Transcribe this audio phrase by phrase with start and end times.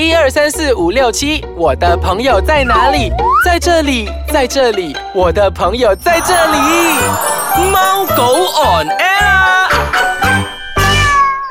[0.00, 3.12] 一二三四五六七，我的朋友在哪里？
[3.44, 6.58] 在这里，在这里，我的朋友在这里。
[7.70, 9.68] 猫狗 on air 啊。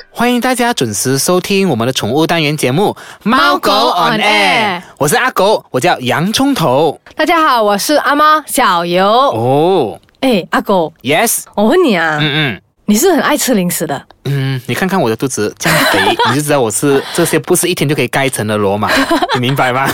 [0.10, 2.98] 欢迎大家准时收听我们的宠物单元节目
[3.30, 7.00] 《猫狗 on air》，我是阿狗，我叫洋葱头。
[7.16, 9.08] 大家好，我是阿猫小游。
[9.08, 12.62] 哦哎，阿狗，，yes，我问你啊，嗯嗯。
[12.90, 14.04] 你是很爱吃零食的？
[14.26, 16.00] 嗯，你看看我的肚子这样肥，
[16.32, 18.90] 你就知道我是这些不是一天就可以盖成的罗马，
[19.36, 19.88] 你明白吗？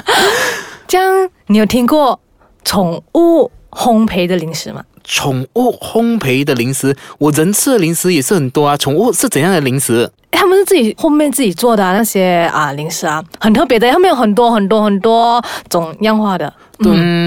[0.88, 2.18] 这样，你有听过
[2.64, 4.82] 宠物烘焙的零食吗？
[5.04, 8.74] 宠物烘焙的零食，我人吃的零食也是很多啊。
[8.78, 10.10] 宠物是怎样的零食？
[10.30, 16.50] 他们是自己后面自己做的、啊、那些啊零食啊，很特别的，他们有很多很多很多种样化的。
[16.80, 17.25] 嗯，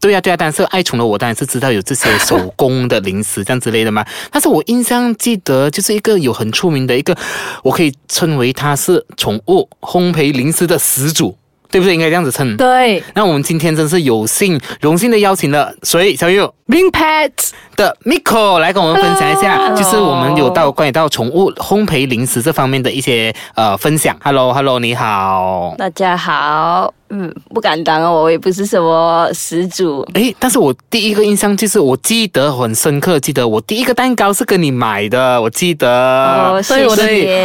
[0.00, 4.04] 对呀、对呀、但是爱宠的我当然是知道有这些手工的零食这样之类的嘛。
[4.30, 7.16] 但是我印象记得就是一个有很出名的一个，
[7.62, 11.36] 我可以称为它是宠物烘焙零食的始祖，
[11.70, 11.94] 对不对？
[11.94, 12.56] 应该这样子称。
[12.56, 16.14] 对那我们今天真是有幸荣幸的邀请了谁？
[16.16, 16.40] 小玉。
[16.66, 24.16] ，Bling Pets，的 Miko 来跟我们分享一下 Hello 就是我们有到关于到宠物烘焙零食这方面的一些呃分享。
[24.20, 25.76] Hello，Hello，你好。
[25.78, 35.86] 大家好，嗯，不敢当哦，我也不是什么始祖，诶，但是我第一个印象就是，我记得很深刻，记得我第一个蛋糕是跟你买的，我记得。
[35.88, 37.02] 哦，所以我的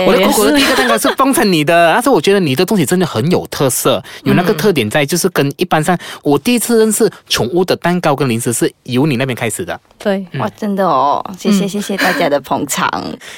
[0.07, 9.79] 我的狗狗的第一个蛋糕是奉承你的，但是我觉得你的东西真的很有特色，有那个特点在，就是跟一般上我第一次认识宠物的蛋糕跟零食是由你那边开始的。
[9.99, 12.89] 对，哇，真的哦，谢谢嗯谢谢大家的捧场。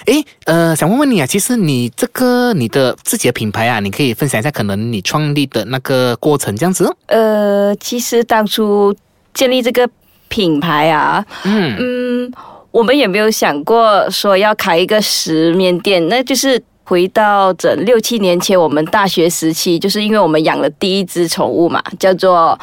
[0.06, 6.90] 诶，呃，想问问你啊，其实你这个你的自己的品牌啊，你可以分享一下可能你创立的那个过程这样子。
[7.08, 8.96] 呃，其实当初
[9.34, 9.90] 建立这个
[10.28, 12.34] 品牌啊，嗯嗯，
[12.72, 16.62] 我们也没有想过说要开一个十面店，那就是。
[16.86, 22.60] 回到整六七年前，我们大学时期，就是因为我们养了第一只宠物嘛，叫做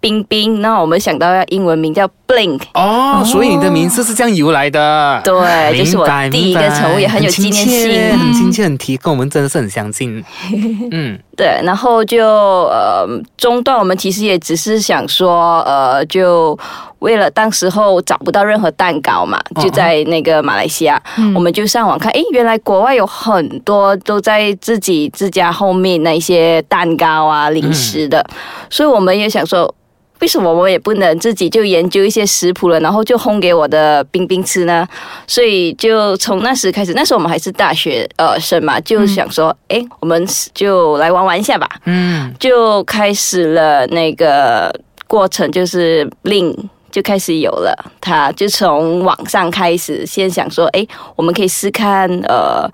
[0.00, 5.20] 冰冰，那我们想到要英文名叫 Blink，哦，所以你的名字是这样由来的。
[5.22, 8.18] 对，就是我第一个宠物，也很有纪念性。
[8.18, 10.24] 很亲切，很提，跟我们真的是很相近。
[10.90, 13.06] 嗯，对，然后就呃
[13.36, 16.58] 中段，我们其实也只是想说，呃，就
[17.00, 28.24] 为了当时候找不到任何蛋糕嘛，哦就在那个马来西亚，嗯我们就上网看，诶，原来国外有很多都在自己自家后面那一些蛋糕啊、零食的，
[28.70, 29.74] 所以我们也想说。
[30.20, 34.86] 为什么我们也不能自己就研究一些食谱了，然后就烘给我的冰冰吃呢？
[35.26, 41.68] 所以就从那时开始，那时候我们还是大学呃生嘛，就想说，诶，我们就来玩玩一下吧。
[41.86, 44.70] 嗯，就开始了那个
[45.08, 46.54] 过程，就是令
[46.90, 52.70] 就开始有了，他就从网上开始，先想说，哎，我们可以试看，呃。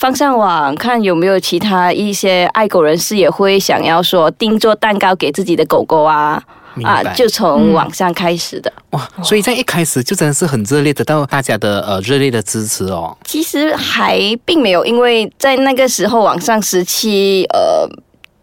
[0.00, 6.42] 放上网看有没有其他一些爱狗人士也会想要说定做蛋糕给自己的狗狗啊，。
[6.82, 8.72] 啊就从网上开始的。
[8.92, 13.14] 哇，所以在一开始就真的是很热烈，得到大家的呃热烈的支持哦。
[13.26, 17.86] 其实还并没有，因为在那个时候网上时期，呃，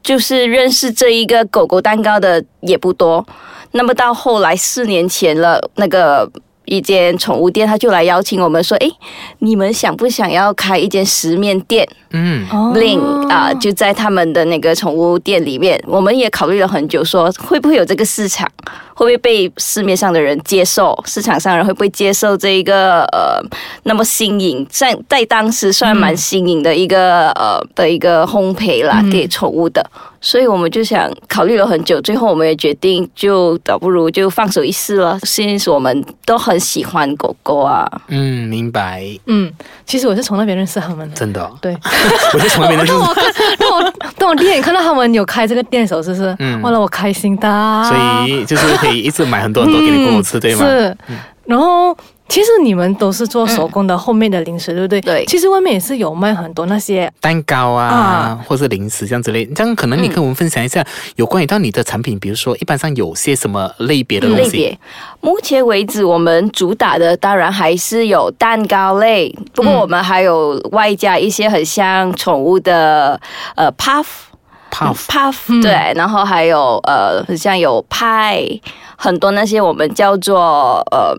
[0.03, 3.25] 就是认识这一个狗狗蛋糕的也不多。
[3.71, 6.29] 那么到后来四年前了，那个
[6.67, 8.87] 一间宠物店，他就来邀请我们说：“哎，
[9.39, 15.81] 你们想不想要开一间十面店嗯，哦？Bling 啊、就在他们的那个宠物店里面。
[15.87, 18.47] 我们也考虑了很久，说会不会有这个市场，
[18.97, 23.39] 会不会被市面上的人接受，市场上人会不会接受这一个呃
[23.83, 29.87] 那么新颖，在在当时算蛮新颖的一个、呃的一个烘焙啦，嗯给宠物的。
[30.19, 35.17] 所以我们就想考虑了很久，最后我们也决定，就倒不如就放手一试了。
[35.21, 39.53] 现在我们都很喜欢狗狗啊，嗯，明白，嗯，
[39.85, 41.15] 其实我是从那边认识他们的。
[41.15, 41.77] 真的哦、对，
[42.33, 43.23] 我是从那边认识 当我看，
[43.59, 46.35] 当我当我第一眼看到他们有开这个店的时候，是不是？
[46.39, 47.83] 嗯哇了，我开心的。
[47.83, 47.95] 所
[48.27, 50.65] 以就是可以一直买很多很多给你狗狗吃，对吗？
[50.65, 50.97] 是，
[51.45, 51.95] 然后
[52.27, 54.99] 其实你们都是做手工的，后面的零食，对不对？
[54.99, 60.85] 对其实外面也是有卖很多那些，蛋糕啊，啊或是零食这样之类，这样可能你跟我们分享一下
[61.15, 64.43] 有关于到你的产品，比如说一般上有些什么类别的东西？
[64.43, 64.79] 类别。
[65.21, 73.19] 目前为止，我们主打的当然还是有蛋糕类，不过嗯我们还有外加一些很像宠物的
[73.55, 74.05] 呃 puff。
[74.77, 75.61] Puff puff 嗯。
[75.61, 78.41] 对，然后还有呃，很像有派，
[78.95, 81.15] 很多那些我们叫做呃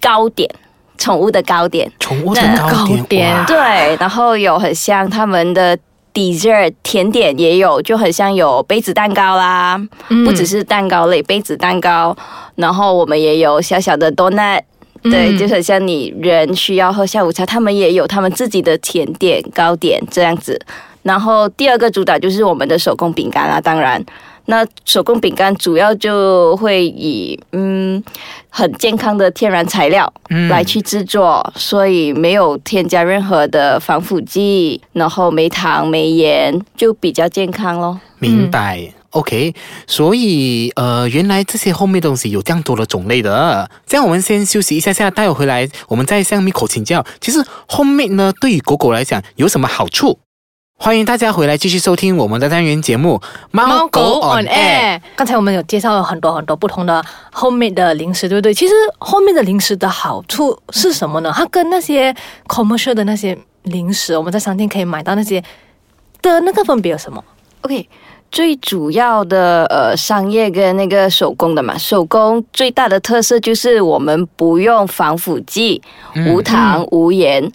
[0.00, 0.48] 糕点，
[0.96, 5.76] 宠物的糕点，宠物的糕点，对，然后有很像他们的
[6.14, 10.24] dessert 甜点也有，就很像有杯子蛋糕啦，嗯。
[10.24, 12.16] 不只是蛋糕类，杯子蛋糕，
[12.56, 14.62] 然后我们也有小小的 donut。
[15.02, 15.38] 对，嗯。
[15.38, 20.60] 就很像你人需要喝下午茶，他们也有他们自己的甜点糕点这样子。
[21.02, 24.04] 然后第二个主打就是我们的手工饼干啦，当然。
[24.50, 28.02] 那手工饼干主要就会以嗯
[28.48, 30.10] 很健康的天然材料
[30.48, 38.00] 来去制作，所以没有添加任何的防腐剂，然后没糖没盐，就比较健康咯。
[38.18, 38.90] 明白。
[39.10, 39.54] OK，
[39.86, 43.70] 所以呃，原来这些后面东西有这样多的种类的。
[43.86, 47.04] 这样我们先休息一下下，待会回来我们再向 Miko 请教。
[47.20, 50.18] 其实后面呢，对于狗狗来讲有什么好处？
[50.80, 53.20] 欢迎大家回来继续收听我们的单元节目
[53.50, 54.96] 《猫狗 on air》。
[55.16, 58.54] 刚才我们有介绍了很多很多不同的后面的零食，对不对？
[58.54, 61.32] 其实后面的零食的好处是什么呢？
[61.34, 62.14] 它跟那些
[62.46, 65.42] commercial 的那些零食，我们在商店可以买到那些
[66.22, 67.22] 的那个分别有什么
[67.62, 67.88] ？OK，
[68.30, 75.82] 最主要的呃商业跟那个手工的嘛，手工最大的特色就是我们不用防腐剂，
[76.28, 77.50] 无糖无盐。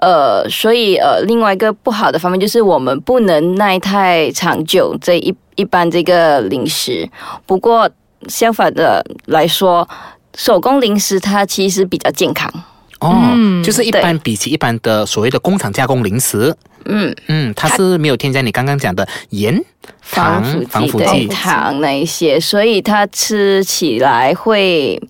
[0.00, 7.08] 呃，所以呃，另外一个不好的方面就是我们不能耐太长久这一一般这个零食。
[7.46, 7.88] 不过
[8.28, 9.88] 相反的来说，
[10.36, 12.52] 手工零食它其实比较健康。
[13.00, 13.30] 哦，
[13.62, 16.54] 就是一般比起一般的所谓的工厂加工零食，
[16.86, 17.14] 嗯。
[17.28, 19.62] 嗯，它是没有添加你刚刚讲的盐、
[20.10, 25.00] 糖、防腐剂、糖那一些，所以它吃起来会。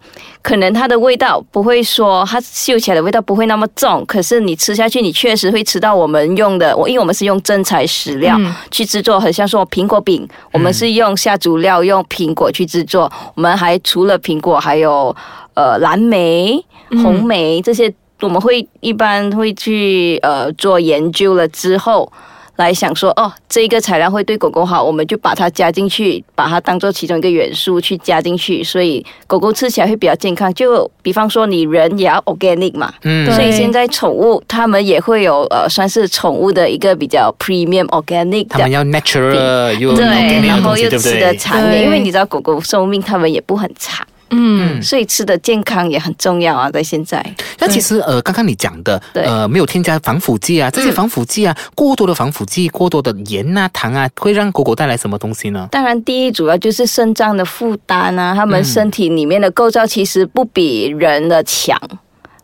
[0.43, 8.39] 可能它的味道不会说它嗅起来的味道不会那么重，可是你吃下去，你确实会吃到我们用的，我因为我们是用真材实料
[8.71, 15.17] 去制作，很像说苹果饼，我们是用下足料用苹果去制作，我们还除了苹果还有
[15.55, 17.91] 呃蓝莓、红莓这些，
[18.25, 22.13] 我们会一般会去呃做研究了之后。
[22.57, 30.55] 来想说哦，这一个材料会对狗狗好，我们就把它加进去，把它当做其中一个元素去加进去，所以狗狗吃起来会比较健康。
[30.55, 44.07] 就比方说你人也要 organic 嘛，嗯，所以现在宠物它们也会有呃，算是宠物的一个比较 premium organic，它们要 natural 又对，然后又吃的长一点，因为你知道狗狗寿命它们也不很长。
[44.31, 47.25] 嗯，所以吃的健康也很重要啊，在现在。
[47.59, 55.69] 那其实呃，刚刚你讲的，呃，没有添加防腐剂啊，这些防腐剂啊，过多的防腐剂、过多的盐啊、糖啊，会让狗狗带来什么东西呢？
[55.71, 61.79] 当然，第一主要就是肾脏的负担啊，它们身体里面的构造其实不比人的强，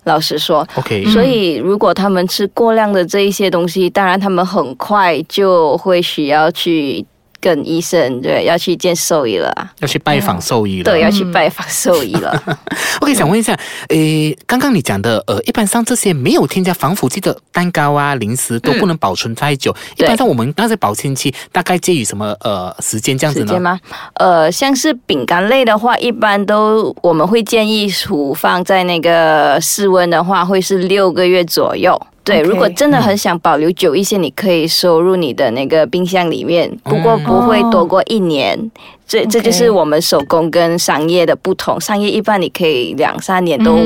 [0.05, 0.67] 老实说。
[0.77, 7.05] OK，所以如果他们吃过量的这一些东西，当然他们很快就会需要去。
[7.41, 10.85] 跟医生对要去见兽医了，要去拜访兽医了。
[10.85, 12.31] 对，要去拜访兽医了。
[13.01, 13.59] OK，想问一下，
[13.89, 19.75] 诶，刚刚你讲的，呃，一般上这些没有添加防腐剂的蛋糕啊、零食都不能保存太久。
[19.97, 23.47] 一般上我们那些保鲜期大概介于什么呃时间这样子呢？
[23.47, 23.81] 时间吗？
[24.15, 32.01] 呃，像是饼干类的话，一般都我们会建议储放在那个室温的话，会是六个月左右。
[32.23, 38.71] 对，如果真的很想保留久一些，你可以收入你的那个冰箱里面，不过不会多过一年。
[39.09, 41.81] 这这就是我们手工跟商业的不同。
[41.81, 43.79] 商业一般你可以两三年都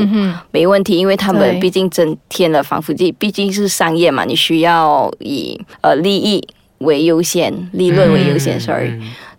[0.51, 6.47] 没问题，因为他们毕竟增添了防腐剂，毕竟是商业嘛，你需要以呃利益
[6.79, 8.93] 为优先，利润为优先，sorry。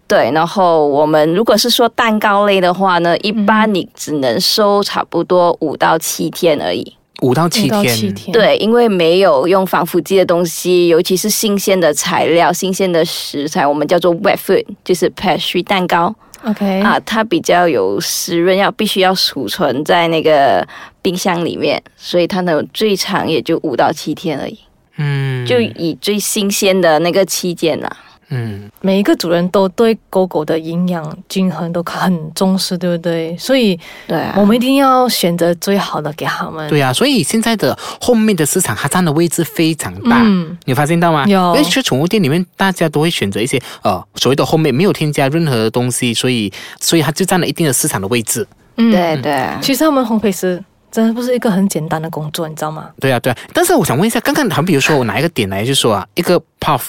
[0.08, 6.96] 对，然后我们如果是说蛋糕类的话呢，一般你只能收差不多五到七天而已。
[7.22, 16.14] 五到七天，对，因为没有用防腐剂的东西，尤其是新鲜的材料、新鲜的食材，我们叫做 wet food，就是 pastry 蛋糕。
[16.44, 20.68] OK，啊，它比较有湿润，要必须要储存在那个
[21.02, 24.60] 冰箱里面，所以它能最长也就五到七天而已。
[24.98, 27.90] 嗯，就以最新鲜的那个期间呐。
[28.30, 33.38] 嗯，每一个主人都对狗狗的营养均衡都很重视，对不对？
[33.38, 36.68] 所以，对，啊我们一定要选择最好的给他们。
[36.68, 40.22] 对啊，所以现在的后面的市场，它占的位置非常大。
[40.24, 41.26] 嗯，你发现到吗？
[41.28, 48.48] 有，因为去宠物店里面，大家都会选择一些呃所谓的后面没有添加任何东西，所以，所以它就占了一定的市场的位置。
[48.78, 49.48] 嗯，对对。
[49.62, 52.90] 其实他们烘焙师真的不是一个很简单的工作，你知道吗？
[53.00, 53.38] 对啊，对啊。
[53.54, 56.82] 但是我想问一下，刚刚好比如说我拿一个点来就说啊，一个 puff。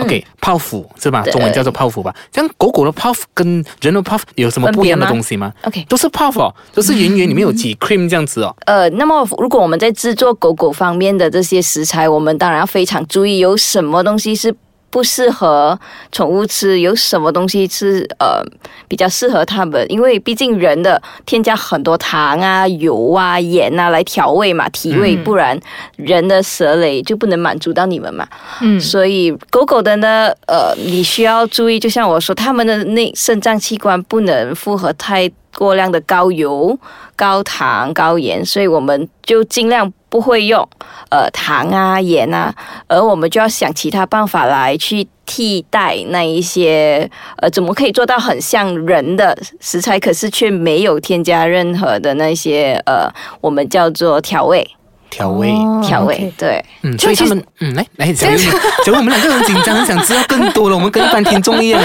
[0.00, 1.22] OK，泡芙是吧？
[1.22, 2.14] 中文叫做泡芙吧。
[2.32, 8.54] 像狗狗的泡芙跟人的泡芙有什么不一样的东西吗？OK，都是泡芙，都是圆圆，里面有挤 cream 这样子哦。
[8.66, 14.54] 呃，那么如果我们在制作狗狗方面的这些食材，我们当然要非常注意，有什么东西是。
[14.94, 15.76] 不适合
[16.12, 18.40] 宠物吃，有什么东西是呃
[18.86, 19.84] 比较适合它们？
[19.90, 25.58] 因为毕竟人的添加很多糖啊、油啊、盐啊来调味嘛、提味，不然
[25.96, 28.24] 人的舌蕾就不能满足到你们嘛。
[28.60, 36.78] 嗯，所以狗狗的呢，呃，你需要注意，就像我说，它们的内肾脏器官不能负荷太过量的高油、
[37.16, 39.92] 高糖、高盐，所以我们就尽量。
[40.14, 40.64] 不会用
[41.10, 42.54] 呃糖啊盐啊，
[42.86, 54.64] 而我们就要想其他办法来去替代那一些呃，怎么可以做到很像人的食材，可是却没有添加任何的那些呃，我们叫做调味。
[55.10, 55.50] 调味。
[55.50, 56.32] 哦调味。
[56.38, 56.64] 对。
[56.82, 61.82] 嗯，所以他们嗯，来来， 小鱼，小鱼，我们两个人紧张，想知道更多了，我们跟一般听众一样。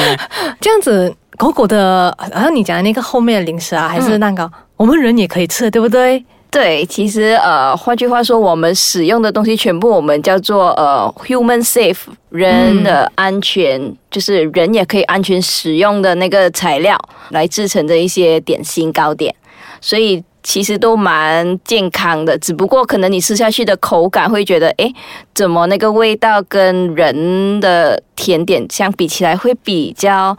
[0.62, 6.24] 这样子，狗狗的，好像你讲的那个后面的零食啊，还是蛋糕，我们人也可以吃，对不对？
[6.52, 16.98] 对，其实呃，换句话说，我们使用的东西全部我们叫做呃 human safe，人的安全，就是人也可以安全使用的那个材料
[17.30, 19.34] 来制成的一些点心糕点，
[19.80, 22.36] 所以其实都蛮健康的。
[22.40, 24.92] 只不过可能你吃下去的口感会觉得，诶，
[25.36, 30.36] 怎么那个味道跟人的甜点相比起来会比较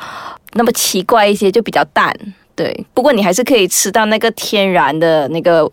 [0.55, 2.13] 那么奇怪一些，就比较淡。
[2.61, 5.67] 对，不过你还是可以吃到那个天然的那个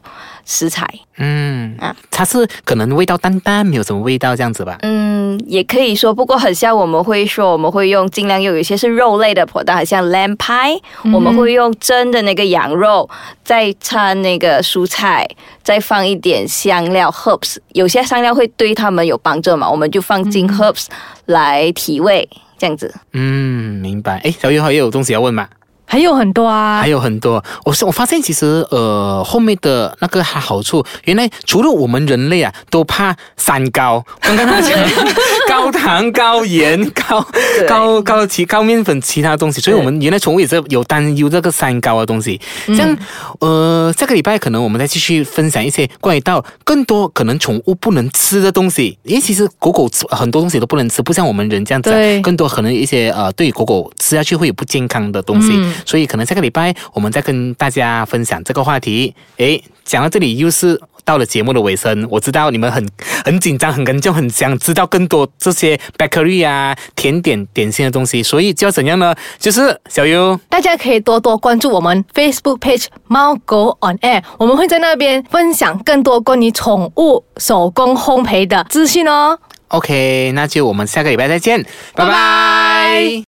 [0.45, 0.87] 食材。
[1.17, 4.77] 嗯啊，它是可能味道淡淡，没有什么味道这样子吧。
[4.83, 10.79] 嗯，也可以说，不过很像我们会说，我们会用尽量用有一些是肉类的 pork，很像 lamb pie，、
[11.13, 13.09] 我们会用蒸的那个羊肉，
[13.43, 15.27] 再掺那个蔬菜，
[15.61, 20.85] 再放一点香料 herbs，有些香料会对他们有帮助嘛，我们就放进 herbs
[21.25, 22.95] 来提味，这样子。
[23.11, 24.21] 嗯，明白。
[24.23, 25.49] 哎，小鱼还有东西要问吗？
[25.87, 26.81] 还有很多啊。
[26.81, 34.71] 还，有很多，我是我发现其实呃后面的那个好处，原来除了我们人类啊都怕三高，刚刚他讲
[35.47, 37.25] 高糖、高盐、 高
[37.57, 37.67] 对。
[37.67, 42.39] 高高其高面粉其他东西，所以我们原来宠物也是有担忧这个三高的东西。
[42.67, 42.97] 这样
[43.39, 51.91] 呃下个礼拜可能我们再继续分享一些关于到更多可能宠物不能吃的东西，因为其实狗狗吃很多东西都不能吃，不像我们人这样子
[52.21, 55.51] 更多可能一些呃对狗狗吃下去会有不健康的东西。
[55.53, 59.13] 嗯所以可能下个礼拜我们再跟大家分享这个话题。
[59.37, 62.85] 诶，讲到这里又是到了节目的尾声，我知道你们很
[63.23, 69.15] 很紧张、很跟就很想知道更多这些 bakery 啊、甜点、点心的东西，所以就要怎样呢？
[69.39, 70.37] 就是小优。
[70.49, 79.39] 大家可以多多关注我们 Facebook page 猫狗 on air，我们会在那边分享更多关于宠物手工烘焙的资讯哦。
[79.69, 81.61] OK，那就我们下个礼拜再见，
[81.93, 83.23] 拜拜